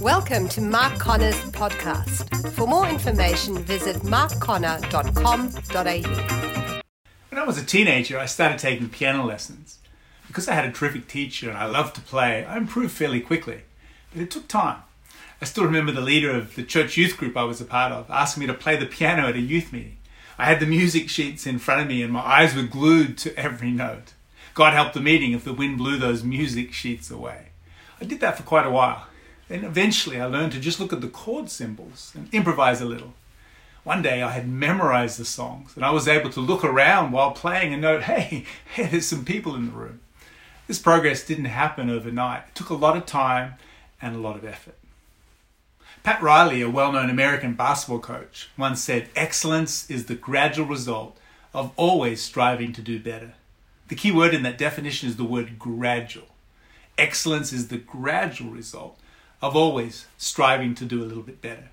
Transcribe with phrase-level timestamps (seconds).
[0.00, 2.52] Welcome to Mark Conner's podcast.
[2.52, 6.80] For more information, visit markconner.com.au.
[7.28, 9.78] When I was a teenager, I started taking piano lessons.
[10.26, 13.60] Because I had a terrific teacher and I loved to play, I improved fairly quickly.
[14.10, 14.78] But it took time.
[15.42, 18.10] I still remember the leader of the church youth group I was a part of
[18.10, 19.98] asking me to play the piano at a youth meeting.
[20.38, 23.38] I had the music sheets in front of me and my eyes were glued to
[23.38, 24.14] every note.
[24.54, 27.48] God help the meeting if the wind blew those music sheets away.
[28.00, 29.08] I did that for quite a while.
[29.50, 33.14] Then eventually I learned to just look at the chord symbols and improvise a little.
[33.82, 37.32] One day I had memorized the songs and I was able to look around while
[37.32, 38.44] playing and note, hey,
[38.74, 39.98] hey, there's some people in the room.
[40.68, 42.44] This progress didn't happen overnight.
[42.46, 43.54] It took a lot of time
[44.00, 44.76] and a lot of effort.
[46.04, 51.18] Pat Riley, a well known American basketball coach, once said, Excellence is the gradual result
[51.52, 53.32] of always striving to do better.
[53.88, 56.28] The key word in that definition is the word gradual.
[56.96, 58.96] Excellence is the gradual result
[59.42, 61.70] of always striving to do a little bit better.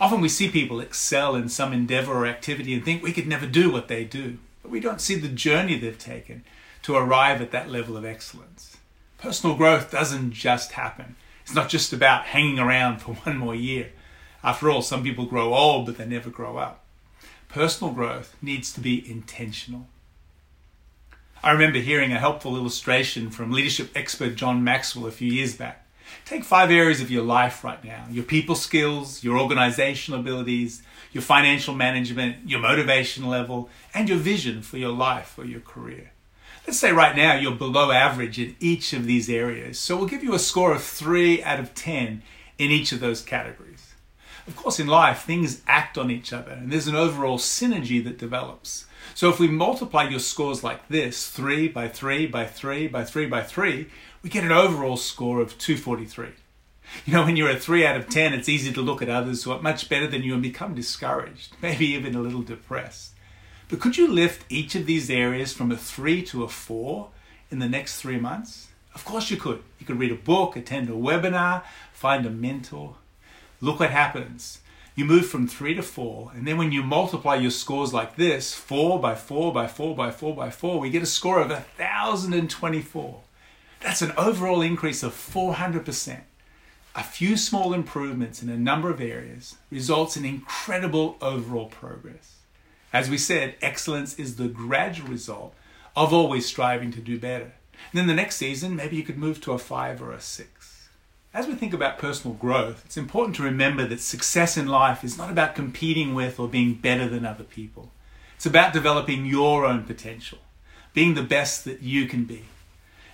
[0.00, 3.46] Often we see people excel in some endeavor or activity and think we could never
[3.46, 6.44] do what they do, but we don't see the journey they've taken
[6.82, 8.76] to arrive at that level of excellence.
[9.18, 11.16] Personal growth doesn't just happen.
[11.42, 13.90] It's not just about hanging around for one more year.
[14.44, 16.84] After all, some people grow old, but they never grow up.
[17.48, 19.86] Personal growth needs to be intentional.
[21.42, 25.85] I remember hearing a helpful illustration from leadership expert John Maxwell a few years back.
[26.24, 31.22] Take five areas of your life right now your people skills, your organizational abilities, your
[31.22, 36.12] financial management, your motivation level, and your vision for your life or your career.
[36.66, 40.24] Let's say right now you're below average in each of these areas, so we'll give
[40.24, 42.22] you a score of 3 out of 10
[42.58, 43.85] in each of those categories.
[44.46, 48.18] Of course, in life, things act on each other, and there's an overall synergy that
[48.18, 48.86] develops.
[49.14, 53.26] So if we multiply your scores like this, 3 by 3 by 3 by 3
[53.26, 53.86] by 3,
[54.22, 56.28] we get an overall score of 243.
[57.04, 59.42] You know, when you're a 3 out of 10, it's easy to look at others
[59.42, 63.14] who are much better than you and become discouraged, maybe even a little depressed.
[63.68, 67.08] But could you lift each of these areas from a 3 to a 4
[67.50, 68.68] in the next three months?
[68.94, 69.62] Of course you could.
[69.78, 72.96] You could read a book, attend a webinar, find a mentor.
[73.60, 74.60] Look what happens
[74.96, 78.54] you move from three to four, and then when you multiply your scores like this,
[78.54, 83.20] four by four by four by four by four, we get a score of 1,024.
[83.80, 86.20] That's an overall increase of 400%.
[86.94, 92.36] A few small improvements in a number of areas results in incredible overall progress.
[92.90, 95.54] As we said, excellence is the gradual result
[95.94, 97.52] of always striving to do better.
[97.92, 100.55] And then the next season, maybe you could move to a five or a six.
[101.36, 105.18] As we think about personal growth, it's important to remember that success in life is
[105.18, 107.90] not about competing with or being better than other people.
[108.36, 110.38] It's about developing your own potential,
[110.94, 112.46] being the best that you can be.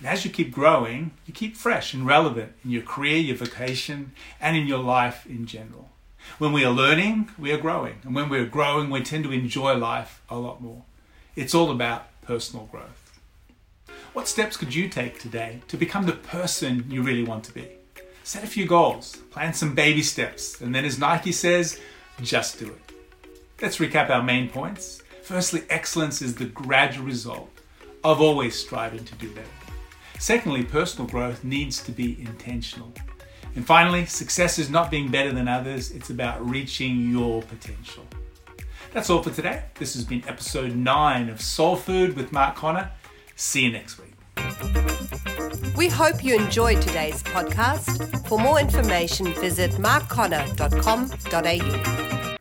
[0.00, 4.10] And as you keep growing, you keep fresh and relevant in your career, your vocation,
[4.40, 5.90] and in your life in general.
[6.38, 8.00] When we are learning, we are growing.
[8.02, 10.82] And when we're growing, we tend to enjoy life a lot more.
[11.36, 13.20] It's all about personal growth.
[14.12, 17.77] What steps could you take today to become the person you really want to be?
[18.28, 21.80] Set a few goals, plan some baby steps, and then, as Nike says,
[22.20, 22.92] just do it.
[23.62, 25.00] Let's recap our main points.
[25.22, 27.48] Firstly, excellence is the gradual result
[28.04, 29.48] of always striving to do better.
[30.18, 32.92] Secondly, personal growth needs to be intentional.
[33.54, 38.04] And finally, success is not being better than others, it's about reaching your potential.
[38.92, 39.62] That's all for today.
[39.78, 42.90] This has been episode 9 of Soul Food with Mark Conner.
[43.36, 44.07] See you next week.
[45.78, 48.26] We hope you enjoyed today's podcast.
[48.26, 52.37] For more information, visit markconner.com.au.